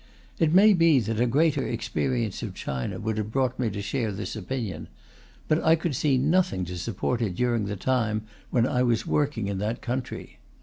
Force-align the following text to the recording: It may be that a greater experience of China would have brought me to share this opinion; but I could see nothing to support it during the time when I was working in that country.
It 0.39 0.51
may 0.51 0.73
be 0.73 0.99
that 1.01 1.19
a 1.21 1.27
greater 1.27 1.61
experience 1.63 2.41
of 2.41 2.55
China 2.55 2.97
would 2.99 3.19
have 3.19 3.31
brought 3.31 3.59
me 3.59 3.69
to 3.69 3.83
share 3.83 4.11
this 4.11 4.35
opinion; 4.35 4.87
but 5.47 5.63
I 5.63 5.75
could 5.75 5.95
see 5.95 6.17
nothing 6.17 6.65
to 6.65 6.77
support 6.79 7.21
it 7.21 7.35
during 7.35 7.65
the 7.65 7.75
time 7.75 8.23
when 8.49 8.65
I 8.65 8.81
was 8.81 9.05
working 9.05 9.47
in 9.47 9.59
that 9.59 9.83
country. 9.83 10.39